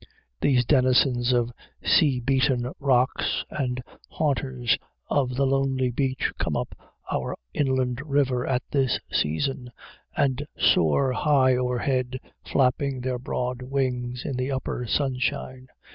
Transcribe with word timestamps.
These 0.39 0.65
denizens 0.65 1.31
of 1.31 1.51
sea 1.83 2.19
beaten 2.19 2.71
rocks 2.79 3.45
and 3.51 3.83
haunters 4.09 4.75
of 5.11 5.35
the 5.35 5.45
lonely 5.45 5.91
beach 5.91 6.31
come 6.39 6.57
up 6.57 6.73
our 7.11 7.35
inland 7.53 8.01
river 8.03 8.47
at 8.47 8.63
this 8.71 8.99
season, 9.11 9.71
and 10.17 10.43
soar 10.57 11.13
high 11.13 11.55
overhead, 11.55 12.19
flapping 12.51 13.01
their 13.01 13.19
broad 13.19 13.61
wings 13.61 14.25
in 14.25 14.37
the 14.37 14.49
upper 14.51 14.87
sunshine. 14.87 15.67